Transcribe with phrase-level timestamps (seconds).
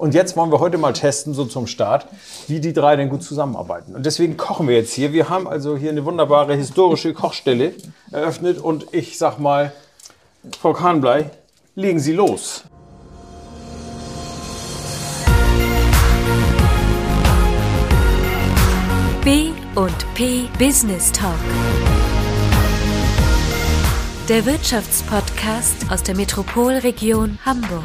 [0.00, 2.06] Und jetzt wollen wir heute mal testen, so zum Start,
[2.48, 3.94] wie die drei denn gut zusammenarbeiten.
[3.94, 5.12] Und deswegen kochen wir jetzt hier.
[5.12, 7.74] Wir haben also hier eine wunderbare historische Kochstelle
[8.10, 9.72] eröffnet und ich sag mal,
[10.58, 11.28] Frau Kahnblei,
[11.74, 12.64] legen Sie los.
[19.22, 21.34] B und P Business Talk.
[24.30, 27.84] Der Wirtschaftspodcast aus der Metropolregion Hamburg.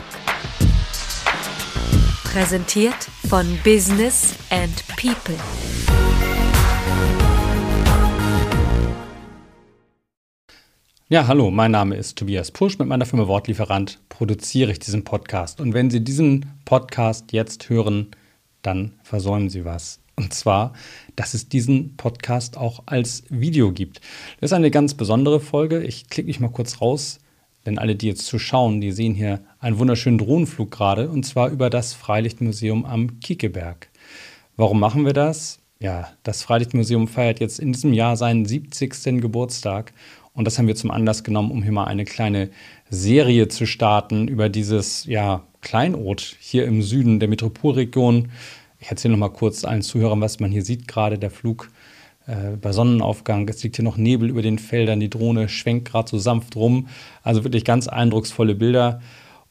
[2.36, 5.38] Präsentiert von Business and People.
[11.08, 12.78] Ja, hallo, mein Name ist Tobias Pusch.
[12.78, 15.62] Mit meiner Firma Wortlieferant produziere ich diesen Podcast.
[15.62, 18.12] Und wenn Sie diesen Podcast jetzt hören,
[18.64, 20.02] dann versäumen Sie was.
[20.18, 20.74] Und zwar,
[21.16, 24.02] dass es diesen Podcast auch als Video gibt.
[24.42, 25.82] Das ist eine ganz besondere Folge.
[25.82, 27.20] Ich klicke mich mal kurz raus
[27.66, 31.70] denn alle, die jetzt zuschauen, die sehen hier einen wunderschönen Drohnenflug gerade und zwar über
[31.70, 33.90] das Freilichtmuseum am Kiekeberg.
[34.56, 35.60] Warum machen wir das?
[35.80, 39.22] Ja, das Freilichtmuseum feiert jetzt in diesem Jahr seinen 70.
[39.22, 39.94] Geburtstag
[40.34, 42.50] und das haben wir zum Anlass genommen, um hier mal eine kleine
[42.90, 48.30] Serie zu starten über dieses ja, Kleinod hier im Süden der Metropolregion.
[48.80, 51.18] Ich erzähle noch mal kurz allen Zuhörern, was man hier sieht gerade.
[51.18, 51.70] Der Flug
[52.28, 53.48] äh, bei Sonnenaufgang.
[53.50, 55.00] Es liegt hier noch Nebel über den Feldern.
[55.00, 56.88] Die Drohne schwenkt gerade so sanft rum.
[57.24, 59.02] Also wirklich ganz eindrucksvolle Bilder.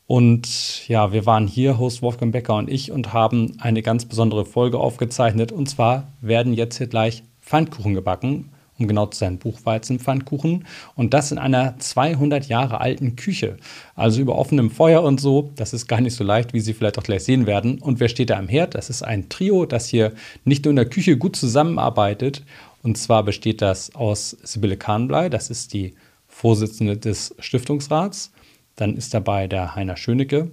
[0.06, 4.44] Und ja, wir waren hier, Host Wolfgang Becker und ich, und haben eine ganz besondere
[4.44, 5.50] Folge aufgezeichnet.
[5.50, 10.66] Und zwar werden jetzt hier gleich Pfannkuchen gebacken um genau zu sein, Buchweizenpfannkuchen.
[10.94, 13.56] Und das in einer 200 Jahre alten Küche.
[13.94, 15.52] Also über offenem Feuer und so.
[15.56, 17.78] Das ist gar nicht so leicht, wie Sie vielleicht auch gleich sehen werden.
[17.78, 18.74] Und wer steht da am Herd?
[18.74, 20.12] Das ist ein Trio, das hier
[20.44, 22.42] nicht nur in der Küche gut zusammenarbeitet.
[22.82, 25.94] Und zwar besteht das aus Sibylle Kahnblei, das ist die
[26.28, 28.30] Vorsitzende des Stiftungsrats.
[28.76, 30.50] Dann ist dabei der Heiner Schönecke,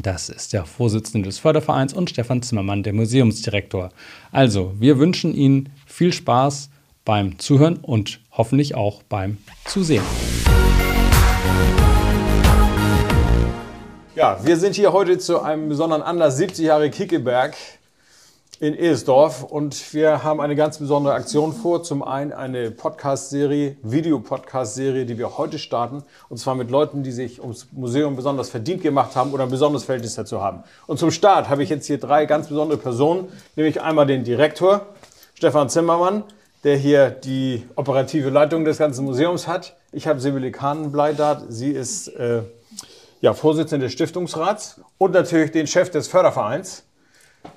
[0.00, 3.90] das ist der Vorsitzende des Fördervereins und Stefan Zimmermann, der Museumsdirektor.
[4.30, 6.70] Also, wir wünschen Ihnen viel Spaß
[7.04, 10.04] beim Zuhören und hoffentlich auch beim Zusehen.
[14.14, 17.54] Ja, wir sind hier heute zu einem besonderen Anlass, 70 Jahre Kickeberg
[18.60, 21.82] in Ehesdorf und wir haben eine ganz besondere Aktion vor.
[21.82, 27.40] Zum einen eine Podcast-Serie, Videopodcast-Serie, die wir heute starten und zwar mit Leuten, die sich
[27.40, 30.62] ums Museum besonders verdient gemacht haben oder ein besonderes Verhältnis dazu haben.
[30.86, 34.86] Und zum Start habe ich jetzt hier drei ganz besondere Personen, nämlich einmal den Direktor
[35.34, 36.22] Stefan Zimmermann,
[36.64, 39.76] der hier die operative Leitung des ganzen Museums hat.
[39.90, 41.42] Ich habe Sibylle Kahnenblei da.
[41.48, 42.42] Sie ist äh,
[43.20, 46.84] ja, Vorsitzende des Stiftungsrats und natürlich den Chef des Fördervereins.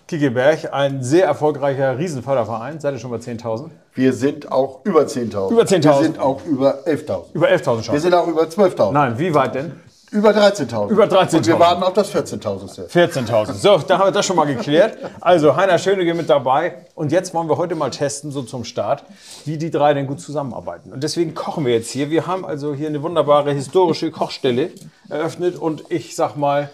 [0.07, 2.79] Kiekeberg, ein sehr erfolgreicher Riesenförderverein.
[2.79, 3.69] Seid ihr schon bei 10.000?
[3.93, 5.51] Wir sind auch über 10.000.
[5.51, 5.83] Über 10.000.
[5.83, 7.23] Wir sind auch über 11.000.
[7.33, 7.93] Über 11.000 schon.
[7.93, 8.91] Wir sind auch über 12.000.
[8.91, 9.79] Nein, wie weit denn?
[10.15, 10.91] Über 13.000.
[10.91, 11.37] Über 13.000.
[11.37, 12.89] Und wir warten auf das 14.000.
[12.89, 13.51] 14.000.
[13.51, 14.97] So, da haben wir das schon mal geklärt.
[15.19, 16.85] Also, Heiner Schönige mit dabei.
[16.95, 19.03] Und jetzt wollen wir heute mal testen, so zum Start,
[19.43, 20.93] wie die drei denn gut zusammenarbeiten.
[20.93, 22.09] Und deswegen kochen wir jetzt hier.
[22.11, 24.71] Wir haben also hier eine wunderbare historische Kochstelle
[25.09, 25.57] eröffnet.
[25.57, 26.69] Und ich sag mal,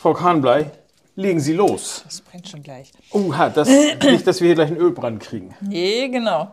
[0.00, 0.72] Frau Kahnblei,
[1.14, 2.02] legen Sie los.
[2.06, 2.90] Das brennt schon gleich.
[3.14, 5.54] Uh, das, nicht, dass wir hier gleich einen Ölbrand kriegen.
[5.60, 6.50] Nee, genau.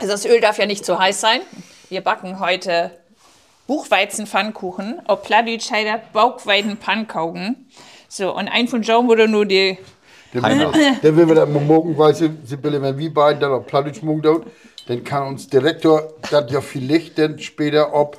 [0.00, 1.42] Also das Öl darf ja nicht zu heiß sein.
[1.88, 2.90] Wir backen heute
[3.68, 5.00] Buchweizen-Pfannkuchen,
[5.70, 7.68] heißt das Bauchweiden-Pannkaugen.
[8.08, 9.78] So, und ein von Joe wurde nur die...
[10.32, 14.22] Dann wenn wir dann morgen, weißt du, Sibylle, wenn wir beiden dann auf Plattdeutsch morgen
[14.86, 18.18] dann kann uns Direktor das ja vielleicht dann später ob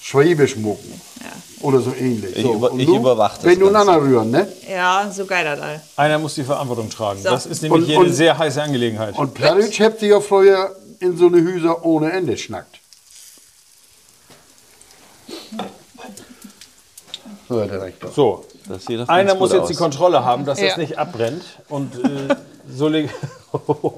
[0.00, 1.00] Schwäbisch mucken.
[1.20, 1.66] Ja.
[1.66, 2.36] Oder so ähnlich.
[2.36, 4.46] Ich so, über- und ich überwache das Wenn du einander rühren, ne?
[4.70, 5.80] Ja, so geil das all.
[5.96, 7.20] Einer muss die Verantwortung tragen.
[7.22, 7.30] So.
[7.30, 9.16] Das ist nämlich Und- hier eine und- sehr heiße Angelegenheit.
[9.16, 12.80] Und Plattdeutsch habt ihr ja früher in so eine Hüser ohne Ende schnackt.
[17.48, 18.10] So, der Rektor.
[18.10, 19.78] So, Das sieht doch Einer muss jetzt die aus.
[19.78, 20.78] Kontrolle haben, dass das Ja.
[20.78, 21.42] nicht abbrennt.
[21.68, 22.34] Und äh,
[22.68, 23.10] so leg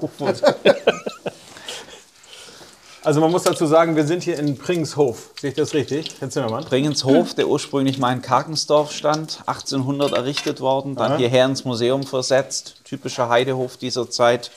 [3.03, 5.29] Also man muss dazu sagen, wir sind hier in Pringshof.
[5.39, 6.65] Sehe ich das richtig, Herr Zimmermann?
[6.65, 12.81] Bringenshof, der ursprünglich mal in Karkensdorf stand, 1800 errichtet worden, dann hierher ins Museum versetzt.
[12.83, 14.51] Typischer Heidehof dieser Zeit.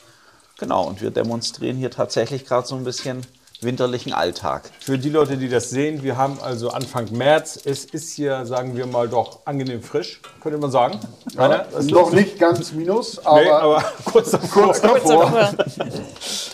[0.58, 3.24] Genau, und wir demonstrieren hier tatsächlich gerade so ein bisschen
[3.62, 4.70] winterlichen Alltag.
[4.80, 7.58] Für die Leute, die das sehen, wir haben also Anfang März.
[7.64, 10.98] Es ist hier, sagen wir mal, doch angenehm frisch, könnte man sagen.
[11.36, 14.62] Rainer, was ist Noch nicht ganz minus, aber, Nee, aber kurz davor.
[14.72, 15.52] kurz davor.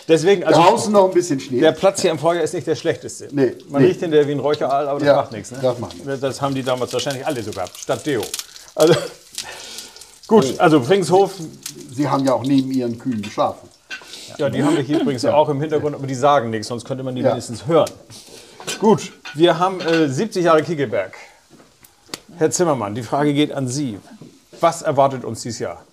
[0.07, 1.59] Deswegen, also Draußen noch ein bisschen Schnee.
[1.59, 3.27] der Platz hier im Feuer ist nicht der schlechteste.
[3.31, 3.89] Nee, Man nee.
[3.89, 5.51] riecht hinterher wie ein Räucheraal, aber das Ja, macht nichts.
[5.51, 5.59] Ne?
[5.61, 6.21] das macht nichts.
[6.21, 8.21] Das haben die damals wahrscheinlich alle so gehabt, statt Deo.
[8.75, 8.93] Also,
[10.27, 11.33] gut, also Pringshof,
[11.93, 13.67] Sie haben ja auch neben ihren Kühen geschlafen.
[14.37, 17.03] Ja, die haben wir hier übrigens auch im Hintergrund, aber die sagen nichts, sonst könnte
[17.03, 17.31] man die Ja.
[17.31, 17.89] wenigstens hören.
[18.79, 21.13] Gut, wir haben äh, 70 Jahre Kickelberg.
[22.37, 23.99] Herr Zimmermann, die Frage geht an Sie.
[24.59, 25.83] Was erwartet uns dieses Jahr?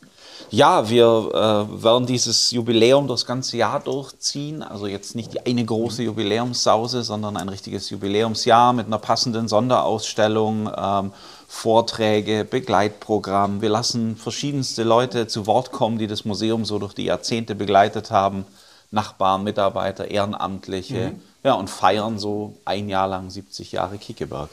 [0.51, 4.63] Ja, wir äh, werden dieses Jubiläum das ganze Jahr durchziehen.
[4.63, 10.71] Also jetzt nicht die eine große Jubiläumssause, sondern ein richtiges Jubiläumsjahr mit einer passenden Sonderausstellung,
[10.77, 11.13] ähm,
[11.49, 13.63] Vorträge, Begleitprogramm.
[13.63, 18.11] Wir lassen verschiedenste Leute zu Wort kommen, die das Museum so durch die Jahrzehnte begleitet
[18.11, 18.45] haben.
[18.91, 21.13] Nachbarn, Mitarbeiter, Ehrenamtliche.
[21.43, 24.49] Ja, und feiern so ein Jahr lang 70 Jahre Kiekeberg.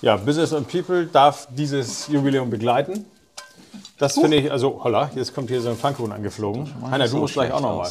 [0.00, 3.04] Ja, Business and People darf dieses Jubiläum begleiten.
[3.98, 6.68] Das finde ich, also, holla, jetzt kommt hier so ein Pfannkuchen angeflogen.
[6.90, 7.90] Heiner, du musst gleich auch noch mal.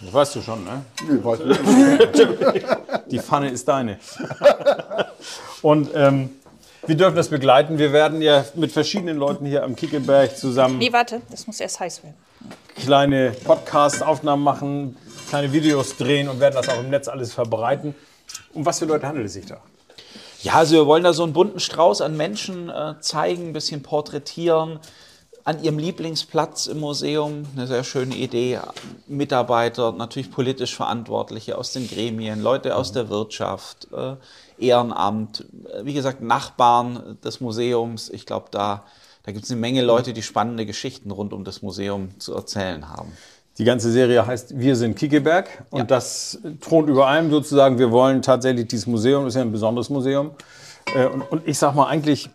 [0.00, 0.82] Das weißt du schon, ne?
[1.06, 1.60] Nö, weiß nicht.
[3.10, 3.98] Die Pfanne ist deine.
[5.62, 6.30] Und ähm,
[6.86, 7.78] wir dürfen das begleiten.
[7.78, 11.78] Wir werden ja mit verschiedenen Leuten hier am Kickelberg zusammen Nee, warte, das muss erst
[11.80, 12.16] heiß werden.
[12.74, 14.96] kleine Podcast-Aufnahmen machen,
[15.28, 17.94] kleine Videos drehen und werden das auch im Netz alles verbreiten.
[18.54, 19.58] Um was für Leute handelt es sich da?
[20.42, 23.82] Ja, also wir wollen da so einen bunten Strauß an Menschen äh, zeigen, ein bisschen
[23.82, 24.80] porträtieren.
[25.44, 28.58] An ihrem Lieblingsplatz im Museum, eine sehr schöne Idee.
[29.06, 34.16] Mitarbeiter, natürlich politisch Verantwortliche aus den Gremien, Leute aus der Wirtschaft, äh,
[34.58, 38.10] Ehrenamt, äh, wie gesagt, Nachbarn des Museums.
[38.10, 38.82] Ich glaube, da,
[39.22, 42.88] da gibt es eine Menge Leute, die spannende Geschichten rund um das Museum zu erzählen
[42.88, 43.12] haben.
[43.58, 45.84] Die ganze Serie heißt Wir sind Kiekeberg und Ja.
[45.84, 47.78] das thront über allem sozusagen.
[47.78, 50.30] Wir wollen tatsächlich dieses Museum, ist ja ein besonderes Museum.
[50.94, 52.30] Äh, Und, und ich sag mal, eigentlich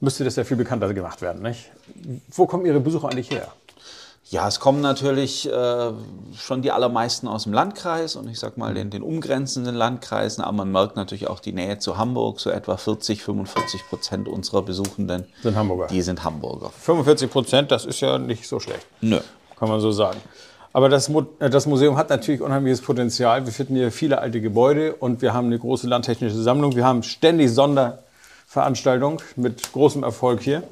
[0.00, 1.42] müsste das ja viel bekannter gemacht werden.
[1.42, 1.70] Nicht?
[2.30, 3.48] Wo kommen Ihre Besucher eigentlich her?
[4.28, 5.90] Ja, es kommen natürlich äh,
[6.36, 10.52] schon die allermeisten aus dem Landkreis und ich sag mal den, den umgrenzenden Landkreisen, aber
[10.58, 12.40] man merkt natürlich auch die Nähe zu Hamburg.
[12.40, 15.86] So etwa 40, 45 Prozent unserer Besuchenden Sind Hamburger.
[15.86, 16.70] Die sind Hamburger.
[16.80, 18.84] 45 Prozent, das ist ja nicht so schlecht.
[19.00, 19.20] Nö.
[19.58, 20.18] Kann man so sagen.
[20.72, 23.46] Aber das, äh, das Museum hat natürlich unheimliches Potenzial.
[23.46, 26.76] Wir finden hier viele alte Gebäude und wir haben eine große landtechnische Sammlung.
[26.76, 30.62] Wir haben ständig Sonderveranstaltungen mit großem Erfolg hier.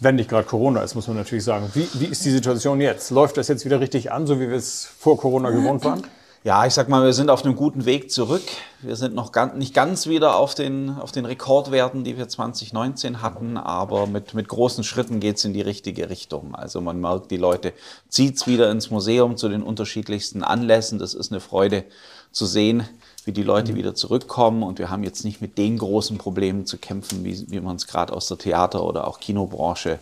[0.00, 1.70] Wenn nicht gerade Corona ist, muss man natürlich sagen.
[1.74, 3.10] Wie, wie ist die Situation jetzt?
[3.10, 6.02] Läuft das jetzt wieder richtig an, so wie wir es vor Corona gewohnt waren?
[6.42, 8.42] Ja, ich sag mal, wir sind auf einem guten Weg zurück.
[8.80, 13.20] Wir sind noch ganz, nicht ganz wieder auf den, auf den Rekordwerten, die wir 2019
[13.20, 16.54] hatten, aber mit, mit großen Schritten geht's in die richtige Richtung.
[16.54, 17.74] Also man merkt, die Leute
[18.08, 20.98] zieht's wieder ins Museum zu den unterschiedlichsten Anlässen.
[20.98, 21.84] Das ist eine Freude
[22.32, 22.88] zu sehen,
[23.26, 24.62] wie die Leute wieder zurückkommen.
[24.62, 27.86] Und wir haben jetzt nicht mit den großen Problemen zu kämpfen, wie, wie man es
[27.86, 29.98] gerade aus der Theater- oder auch Kinobranche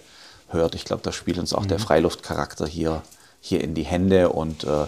[0.50, 0.76] hört.
[0.76, 3.02] Ich glaube, da spielt uns auch der Freiluftcharakter hier,
[3.40, 4.86] hier in die Hände und äh,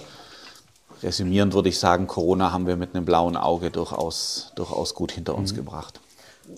[1.03, 5.35] Resümierend würde ich sagen, Corona haben wir mit einem blauen Auge durchaus, durchaus gut hinter
[5.35, 6.01] uns gebracht.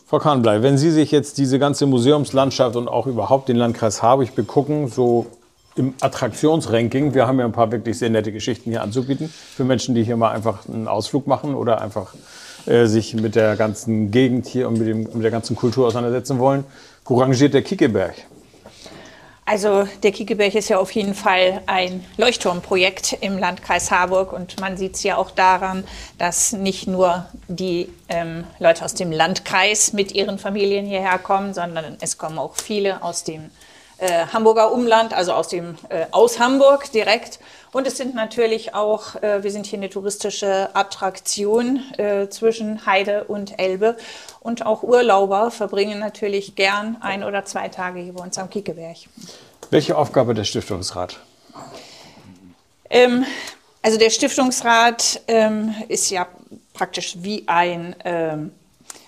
[0.07, 4.35] Frau Kahnblei, wenn Sie sich jetzt diese ganze Museumslandschaft und auch überhaupt den Landkreis Harburg
[4.35, 5.27] begucken, so
[5.77, 9.95] im Attraktionsranking, wir haben ja ein paar wirklich sehr nette Geschichten hier anzubieten, für Menschen,
[9.95, 12.15] die hier mal einfach einen Ausflug machen oder einfach
[12.67, 16.39] äh, sich mit der ganzen Gegend hier und mit, dem, mit der ganzen Kultur auseinandersetzen
[16.39, 16.65] wollen.
[17.05, 18.15] Wo rangiert der Kickeberg?
[19.45, 24.77] Also der Kiekeberg ist ja auf jeden Fall ein Leuchtturmprojekt im Landkreis Harburg und man
[24.77, 25.83] sieht es ja auch daran,
[26.17, 31.97] dass nicht nur die ähm, Leute aus dem Landkreis mit ihren Familien hierher kommen, sondern
[32.01, 33.51] es kommen auch viele aus dem
[34.03, 37.39] äh, Hamburger Umland, also aus dem äh, aus Hamburg direkt.
[37.73, 43.25] Und es sind natürlich auch, äh, wir sind hier eine touristische Attraktion äh, zwischen Heide
[43.25, 43.97] und Elbe.
[44.41, 48.97] Und auch Urlauber verbringen natürlich gern ein oder zwei Tage hier bei uns am Kiekeberg.
[49.71, 51.19] Welche Aufgabe der Stiftungsrat?
[52.91, 53.25] Ähm,
[53.83, 56.27] also der Stiftungsrat ähm, ist ja
[56.75, 58.53] praktisch wie ein, ähm,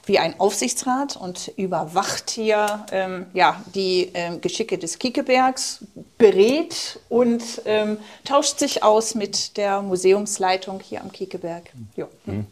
[0.07, 5.81] wie ein Aufsichtsrat und überwacht hier ähm, ja, die ähm, Geschicke des Kiekebergs,
[6.19, 11.65] berät und ähm, tauscht sich aus mit der Museumsleitung hier am Kiekeberg.
[11.97, 12.07] Ja.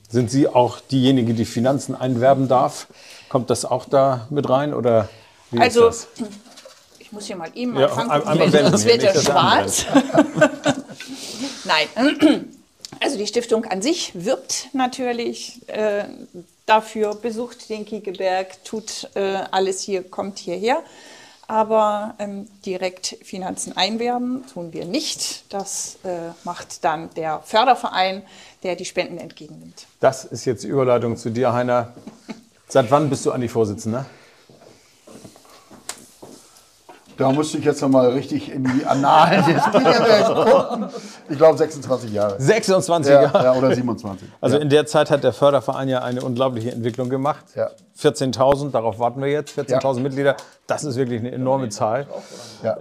[0.08, 2.86] Sind Sie auch diejenige, die Finanzen einwerben darf?
[3.28, 5.08] Kommt das auch da mit rein oder
[5.50, 6.28] wie Also, ist das?
[6.98, 9.84] ich muss hier mal eben Ja, anfangen, ein- einmal wenden sonst wird er er schwarz.
[11.64, 12.48] Nein,
[13.00, 16.04] also die Stiftung an sich wirbt natürlich äh,
[16.66, 20.82] dafür, besucht den Kiekeberg, tut äh, alles hier, kommt hierher.
[21.48, 25.52] Aber ähm, direkt Finanzen einwerben tun wir nicht.
[25.52, 28.22] Das äh, macht dann der Förderverein,
[28.62, 29.86] der die Spenden entgegennimmt.
[30.00, 31.92] Das ist jetzt die Überleitung zu dir, Heiner.
[32.68, 34.06] Seit wann bist du eigentlich Vorsitzender?
[37.22, 40.86] Da musste ich jetzt noch mal richtig in die Annalen des Kiekerbergs gucken.
[41.28, 42.34] Ich glaube 26 Jahre.
[42.40, 43.44] 26 Ja, Jahre.
[43.44, 44.28] ja, oder 27.
[44.40, 44.62] Also ja.
[44.62, 47.44] in der Zeit hat der Förderverein ja eine unglaubliche Entwicklung gemacht.
[47.54, 47.68] Ja.
[48.00, 49.56] 14.000, darauf warten wir jetzt.
[49.56, 50.02] 14.000 Ja.
[50.02, 50.36] Mitglieder,
[50.66, 52.08] das ist wirklich eine enorme Zahl.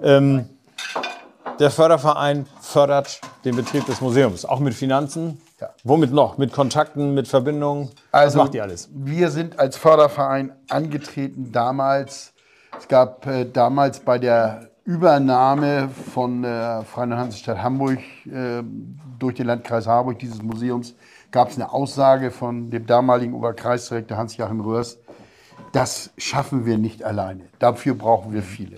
[0.02, 0.50] Ähm,
[1.60, 5.40] der Förderverein fördert den Betrieb des Museums, auch mit Finanzen.
[5.60, 5.70] Ja.
[5.84, 6.40] Womit noch?
[6.40, 7.92] Mit Kontakten, mit Verbindungen?
[8.12, 8.90] Also, Was macht ihr alles?
[8.92, 12.34] Wir sind als Förderverein angetreten damals.
[12.82, 18.64] Es gab äh, damals bei der Übernahme von der Freien Hansestadt Hamburg äh,
[19.20, 20.96] durch den Landkreis Harburg dieses Museums
[21.30, 24.98] gab es eine Aussage von dem damaligen Oberkreisdirektor Hans-Joachim Röhrs,
[25.74, 27.44] das schaffen wir nicht alleine.
[27.60, 28.78] Dafür brauchen wir viele.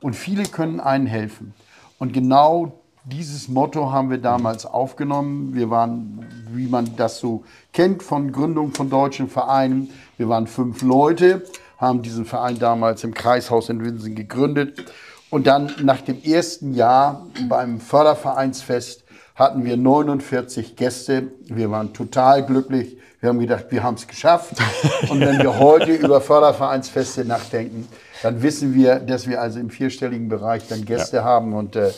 [0.00, 1.54] Und viele können einen helfen.
[2.00, 2.72] Und genau
[3.04, 5.54] dieses Motto haben wir damals aufgenommen.
[5.54, 9.90] Wir waren, wie man das so kennt, von Gründung von deutschen Vereinen.
[10.16, 11.44] Wir waren fünf Leute,
[11.84, 14.84] haben diesen Verein damals im Kreishaus in Winsen gegründet.
[15.30, 21.28] Und dann nach dem ersten Jahr beim Fördervereinsfest hatten wir 49 Gäste.
[21.46, 22.98] Wir waren total glücklich.
[23.20, 24.52] Wir haben gedacht, wir haben es geschafft.
[25.10, 27.88] Und wenn wir heute über Fördervereinsfeste nachdenken,
[28.22, 31.54] dann wissen wir, dass wir also im vierstelligen Bereich dann Gäste haben.
[31.54, 31.90] Und äh,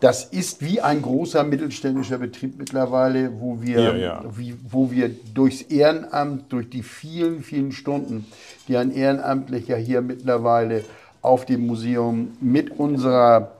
[0.00, 4.24] das ist wie ein großer mittelständischer Betrieb mittlerweile, wo wir, Ja, ja.
[4.36, 8.26] Wie, wo wir durchs Ehrenamt, durch die vielen, vielen Stunden,
[8.68, 10.84] die ein Ehrenamtlicher hier mittlerweile
[11.22, 13.52] auf dem Museum mit unserer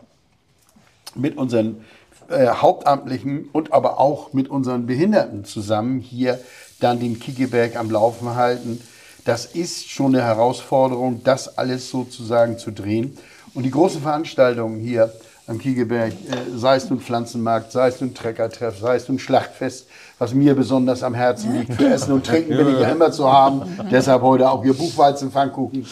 [1.15, 1.85] mit unseren
[2.29, 6.39] äh, Hauptamtlichen und aber auch mit unseren Behinderten zusammen hier
[6.81, 8.81] dann den Kickeberg am Laufen halten.
[9.25, 13.17] Das ist schon eine Herausforderung, das alles sozusagen zu drehen.
[13.55, 15.13] Und die großen Veranstaltungen hier
[15.47, 19.87] am Kiegeberg, äh, sei es nun Pflanzenmarkt, sei es nun Treckertreff, sei es nun Schlachtfest,
[20.19, 21.75] was mir besonders am Herzen liegt.
[21.75, 23.63] Für Essen und Trinken bin ich ja immer zu haben.
[23.91, 25.87] Deshalb heute auch hier Buchweizen, Pfannkuchen.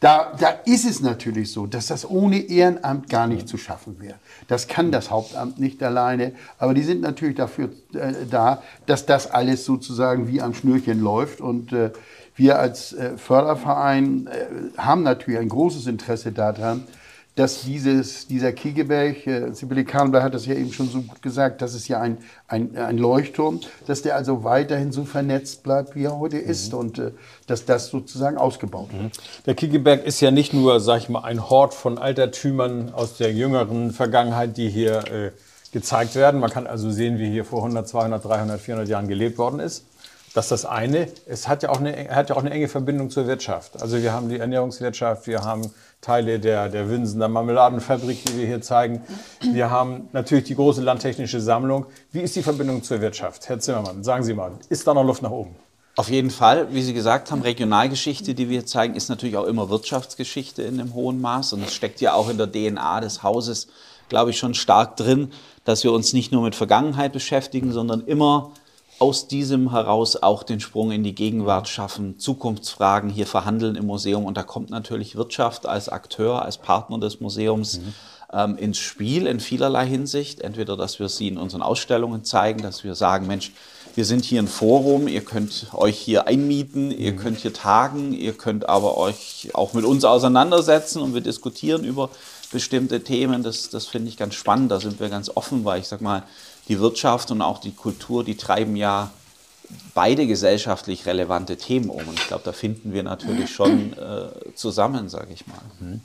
[0.00, 4.14] Da, da ist es natürlich so, dass das ohne Ehrenamt gar nicht zu schaffen wäre.
[4.46, 9.28] Das kann das Hauptamt nicht alleine, aber die sind natürlich dafür äh, da, dass das
[9.28, 11.40] alles sozusagen wie am Schnürchen läuft.
[11.40, 11.90] Und äh,
[12.36, 16.84] wir als äh, Förderverein äh, haben natürlich ein großes Interesse daran,
[17.38, 21.62] dass dieses, dieser Kiegeberg, äh, Sibylle Kahnberg hat das ja eben schon so gut gesagt,
[21.62, 22.18] das ist ja ein,
[22.48, 26.98] ein, ein Leuchtturm, dass der also weiterhin so vernetzt bleibt, wie er heute ist und
[26.98, 27.12] äh,
[27.46, 29.12] dass das sozusagen ausgebaut wird.
[29.46, 33.32] Der Kiegeberg ist ja nicht nur, sag ich mal, ein Hort von Altertümern aus der
[33.32, 35.30] jüngeren Vergangenheit, die hier äh,
[35.72, 36.40] gezeigt werden.
[36.40, 39.84] Man kann also sehen, wie hier vor 100, 200, 300, 400 Jahren gelebt worden ist.
[40.34, 41.08] Das ist das eine.
[41.26, 43.80] Es hat ja auch eine, hat ja auch eine enge Verbindung zur Wirtschaft.
[43.80, 45.70] Also wir haben die Ernährungswirtschaft, wir haben
[46.00, 49.02] Teile der, der Winsener Marmeladenfabrik, die wir hier zeigen.
[49.52, 51.86] Wir haben natürlich die große landtechnische Sammlung.
[52.12, 53.48] Wie ist die Verbindung zur Wirtschaft?
[53.48, 55.56] Herr Zimmermann, sagen Sie mal, ist da noch Luft nach oben?
[55.96, 59.68] Auf jeden Fall, wie Sie gesagt haben, Regionalgeschichte, die wir zeigen, ist natürlich auch immer
[59.68, 61.54] Wirtschaftsgeschichte in einem hohen Maß.
[61.54, 63.66] Und es steckt ja auch in der DNA des Hauses,
[64.08, 65.32] glaube ich, schon stark drin,
[65.64, 68.52] dass wir uns nicht nur mit Vergangenheit beschäftigen, sondern immer
[68.98, 74.24] aus diesem heraus auch den Sprung in die Gegenwart schaffen, Zukunftsfragen hier verhandeln im Museum.
[74.24, 77.80] Und da kommt natürlich Wirtschaft als Akteur, als Partner des Museums
[78.32, 80.40] ähm, ins Spiel in vielerlei Hinsicht.
[80.40, 83.52] Entweder, dass wir sie in unseren Ausstellungen zeigen, dass wir sagen, Mensch,
[83.94, 88.32] wir sind hier ein Forum, ihr könnt euch hier einmieten, ihr könnt hier tagen, ihr
[88.32, 92.10] könnt aber euch auch mit uns auseinandersetzen und wir diskutieren über
[92.52, 93.42] bestimmte Themen.
[93.42, 96.22] Das, das finde ich ganz spannend, da sind wir ganz offen, weil ich sag mal,
[96.68, 99.10] die Wirtschaft und auch die Kultur, die treiben ja
[99.94, 101.98] beide gesellschaftlich relevante Themen um.
[101.98, 106.00] Und ich glaube, da finden wir natürlich schon äh, zusammen, sage ich mal.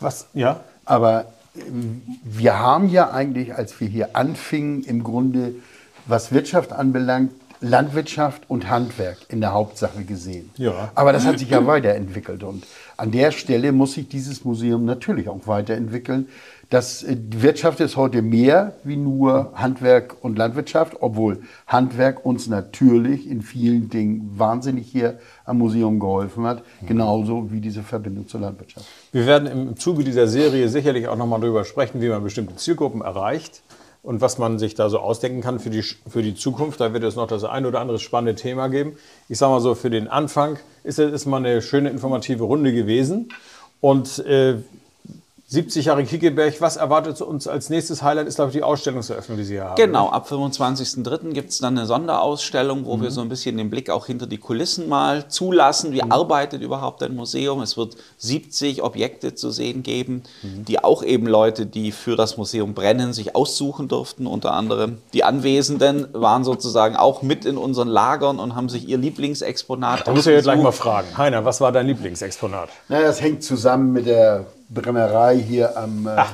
[0.00, 0.28] Was?
[0.34, 0.60] Ja?
[0.84, 1.26] Aber
[1.56, 5.54] ähm, wir haben ja eigentlich, als wir hier anfingen, im Grunde,
[6.06, 10.50] was Wirtschaft anbelangt, Landwirtschaft und Handwerk in der Hauptsache gesehen.
[10.56, 10.90] Ja.
[10.94, 12.66] Aber das hat sich ja weiterentwickelt und
[12.98, 16.28] an der Stelle muss sich dieses Museum natürlich auch weiterentwickeln.
[16.70, 22.48] Das, äh, die Wirtschaft ist heute mehr wie nur Handwerk und Landwirtschaft, obwohl Handwerk uns
[22.48, 28.40] natürlich in vielen Dingen wahnsinnig hier am Museum geholfen hat, genauso wie diese Verbindung zur
[28.40, 28.86] Landwirtschaft.
[29.12, 33.00] Wir werden im Zuge dieser Serie sicherlich auch nochmal darüber sprechen, wie man bestimmte Zielgruppen
[33.00, 33.62] erreicht
[34.02, 36.80] und was man sich da so ausdenken kann für die, für die Zukunft.
[36.80, 38.96] Da wird es noch das ein oder andere spannende Thema geben.
[39.28, 43.28] Ich sage mal so, für den Anfang ist es mal eine schöne informative Runde gewesen.
[43.80, 44.58] Und äh,
[45.48, 49.44] 70 Jahre Kiekeberg, was erwartet uns als nächstes Highlight, ist, glaube ich, die Ausstellungseröffnung, die
[49.44, 49.76] Sie hier haben.
[49.76, 51.34] Genau, ab 25.03.
[51.34, 54.38] gibt es dann eine Sonderausstellung, wo wir so ein bisschen den Blick auch hinter die
[54.38, 55.92] Kulissen mal zulassen.
[55.92, 57.60] Wie arbeitet überhaupt ein Museum?
[57.62, 62.74] Es wird 70 Objekte zu sehen geben, die auch eben Leute, die für das Museum
[62.74, 64.26] brennen, sich aussuchen durften.
[64.26, 68.98] Unter anderem die Anwesenden waren sozusagen auch mit in unseren Lagern und haben sich ihr
[68.98, 71.16] Lieblingsexponat Da muss ich ja gleich mal fragen.
[71.16, 72.68] Heiner, was war dein Lieblingsexponat?
[72.88, 76.24] Na, das hängt zusammen mit der Brennerei hier am äh,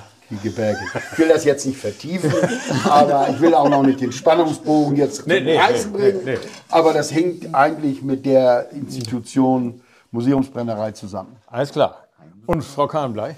[0.43, 0.79] Gebirge.
[1.13, 2.33] Ich will das jetzt nicht vertiefen,
[2.89, 6.21] aber ich will auch noch nicht den Spannungsbogen jetzt Nee, zum nee, Reißen nee, bringen.
[6.25, 6.49] nee, nee.
[6.71, 11.37] Aber das hängt eigentlich mit der Institution Museumsbrennerei zusammen.
[11.47, 12.05] Alles klar.
[12.47, 13.37] Und Frau Kahnblei?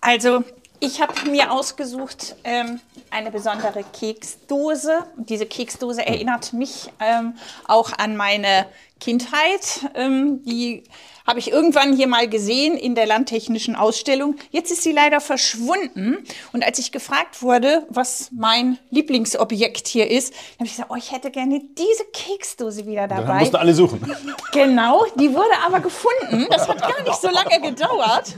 [0.00, 0.42] Also
[0.80, 2.78] Ich habe mir ausgesucht ähm,
[3.10, 5.04] eine besondere Keksdose.
[5.16, 7.34] Diese Keksdose erinnert mich ähm,
[7.66, 8.66] auch an meine
[9.00, 9.86] Kindheit.
[9.94, 10.84] Ähm, die
[11.26, 14.36] habe ich irgendwann hier mal gesehen in der landtechnischen Ausstellung.
[14.50, 16.18] Jetzt ist sie leider verschwunden.
[16.52, 21.12] Und als ich gefragt wurde, was mein Lieblingsobjekt hier ist, habe ich gesagt, oh, ich
[21.12, 23.26] hätte gerne diese Keksdose wieder dabei.
[23.26, 24.00] Dann mussten alle suchen.
[24.52, 26.46] Genau, die wurde aber gefunden.
[26.48, 28.36] Das hat gar nicht so lange gedauert.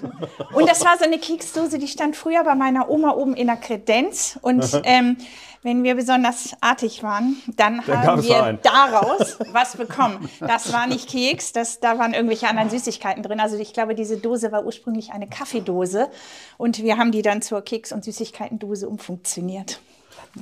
[0.55, 3.57] Und das war so eine Keksdose, die stand früher bei meiner Oma oben in der
[3.57, 4.39] Kredenz.
[4.41, 5.19] Und ähm,
[5.67, 8.59] wenn wir besonders artig waren, dann, Dann haben wir einen.
[8.63, 10.31] daraus was bekommen.
[10.41, 13.39] Das war nicht Keks, das, da waren irgendwelche anderen Süßigkeiten drin.
[13.41, 16.09] Also ich glaube, diese Dose war ursprünglich eine Kaffeedose.
[16.57, 19.81] Und wir haben die dann zur Keks- und Süßigkeitendose umfunktioniert.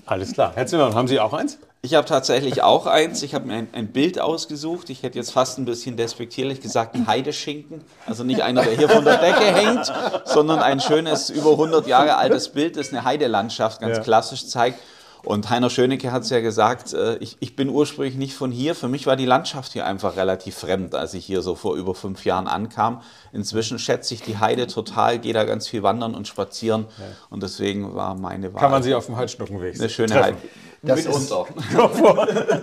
[0.06, 0.52] Alles klar.
[0.54, 1.58] Herr Zimmermann, haben Sie auch eins?
[1.82, 3.22] Ich habe tatsächlich auch eins.
[3.22, 4.88] Ich habe mir ein, ein Bild ausgesucht.
[4.88, 7.82] Ich hätte jetzt fast ein bisschen despektierlich gesagt, ein Heideschinken.
[8.06, 9.92] Also nicht einer, der hier von der Decke hängt,
[10.24, 14.02] sondern ein schönes, über 100 Jahre altes Bild, das eine Heidelandschaft ganz Ja.
[14.02, 14.78] klassisch zeigt.
[15.24, 18.74] Und Heiner Schönecke hat es ja gesagt, äh, ich, ich bin ursprünglich nicht von hier.
[18.74, 21.94] Für mich war die Landschaft hier einfach relativ fremd, als ich hier so vor über
[21.94, 23.00] fünf Jahren ankam.
[23.32, 26.84] Inzwischen schätze ich die Heide total, gehe da ganz viel wandern und spazieren.
[27.30, 30.24] Und deswegen war meine Wahl Kann man Sie auf dem Heidschnuckenweg eine schöne treffen.
[30.36, 30.36] Heide.
[30.82, 31.46] Das ist- Mitunter.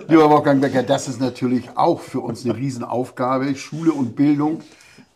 [0.08, 4.60] Lieber Wolfgang Becker, das ist natürlich auch für uns eine Riesenaufgabe, Schule und Bildung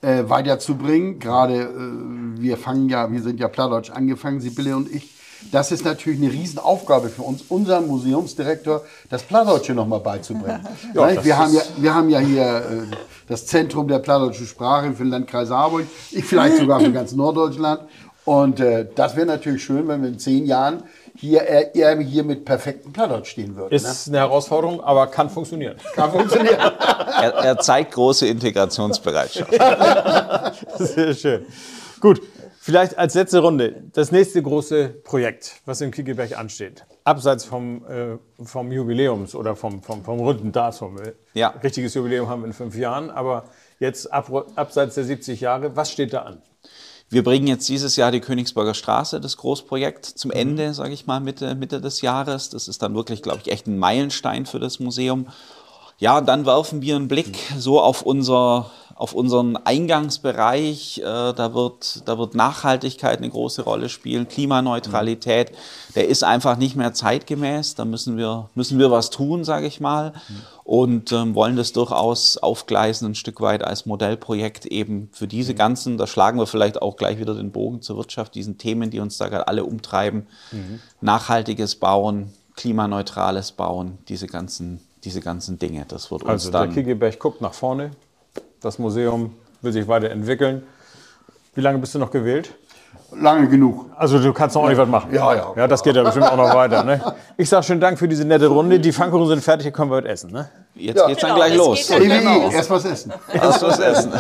[0.03, 1.21] äh, weiterzubringen.
[1.21, 5.16] Gerade äh, wir fangen ja, wir sind ja Plattdeutsch angefangen, Sibylle und ich.
[5.53, 10.61] Das ist natürlich eine Riesenaufgabe für uns, unserem Museumsdirektor, das Plattdeutsche nochmal beizubringen.
[10.95, 12.97] Ja, wir, haben ja, wir haben ja hier äh,
[13.29, 17.83] das Zentrum der plattdeutschen Sprache für den Landkreis Harburg, ich vielleicht sogar für ganz Norddeutschland.
[18.25, 20.83] Und äh, das wäre natürlich schön, wenn wir in zehn Jahren
[21.17, 23.71] hier eher hier mit perfektem Plattdeutsch stehen würden.
[23.71, 23.77] ne?
[23.77, 25.77] Ist eine Herausforderung, aber kann funktionieren.
[25.95, 26.59] Kann funktionieren.
[27.17, 29.51] Er, er zeigt große Integrationsbereitschaft.
[30.79, 31.47] Sehr schön.
[31.99, 32.21] Gut,
[32.67, 33.85] vielleicht als letzte Runde.
[33.93, 36.85] Das nächste große Projekt, was im Kiekeberg ansteht.
[37.05, 40.97] Abseits vom, äh, vom Jubiläums oder vom, vom, vom runden Datum.
[41.33, 41.51] Ja.
[41.63, 43.45] Richtiges Jubiläum haben wir in fünf Jahren, aber
[43.79, 46.43] jetzt ab, abseits der 70 Jahre, was steht da an?
[47.09, 51.21] Wir bringen jetzt dieses Jahr die Königsberger Straße, das Großprojekt, zum Ende, sage ich mal,
[51.21, 52.51] Mitte, Mitte des Jahres.
[52.51, 55.29] Das ist dann wirklich, glaube ich, echt ein Meilenstein für das Museum.
[55.99, 60.99] Ja, dann werfen wir einen Blick so auf unser auf unseren Eingangsbereich.
[60.99, 65.53] Äh, da, wird, da wird Nachhaltigkeit eine große Rolle spielen, Klimaneutralität.
[65.95, 67.75] Der ist einfach nicht mehr zeitgemäß.
[67.75, 70.15] Da müssen wir, müssen wir was tun, sage ich mal.
[70.65, 75.99] Und ähm, wollen das durchaus aufgleisen, ein Stück weit als Modellprojekt eben für diese ganzen,
[75.99, 79.19] da schlagen wir vielleicht auch gleich wieder den Bogen zur Wirtschaft, diesen Themen, die uns
[79.19, 80.27] da gerade alle umtreiben.
[81.01, 85.85] Nachhaltiges Bauen, klimaneutrales Bauen, diese ganzen, diese ganzen Dinge.
[85.87, 86.75] Das wird uns Also der dann.
[86.75, 87.91] Kiekeberg guckt nach vorne.
[88.67, 90.65] Das Museum will sich weiterentwickeln.
[91.55, 92.53] Wie lange bist du noch gewählt?
[93.15, 93.87] Lange genug.
[93.97, 95.15] Also du kannst noch ordentlich was machen.
[95.15, 95.53] Ja, ja.
[95.55, 96.83] Ja, das geht ja bestimmt auch noch weiter.
[96.83, 97.01] Ne?
[97.37, 98.81] Ich sage schönen Dank für diese nette Runde.
[98.81, 100.33] Die Pfannkuchen sind fertig, hier können wir heute essen.
[100.33, 100.49] Ne?
[100.75, 101.89] Jetzt geht's dann Genau, gleich es los.
[101.89, 102.51] geht dann- Genau.
[102.51, 103.13] erst was essen.
[103.33, 104.13] Erst was essen.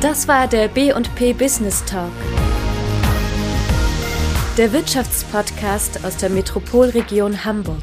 [0.00, 2.10] Das war der B&P Business Talk.
[4.56, 7.82] Der Wirtschaftspodcast aus der Metropolregion Hamburg.